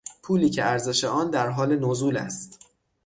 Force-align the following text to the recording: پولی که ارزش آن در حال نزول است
پولی 0.23 0.49
که 0.49 0.65
ارزش 0.65 1.03
آن 1.03 1.29
در 1.29 1.49
حال 1.49 1.75
نزول 1.75 2.17
است 2.17 2.59